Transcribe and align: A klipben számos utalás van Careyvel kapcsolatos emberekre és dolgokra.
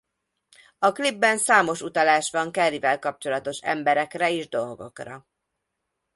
A 0.79 0.91
klipben 0.91 1.37
számos 1.37 1.81
utalás 1.81 2.31
van 2.31 2.51
Careyvel 2.51 2.99
kapcsolatos 2.99 3.59
emberekre 3.59 4.31
és 4.31 4.49
dolgokra. 4.49 5.27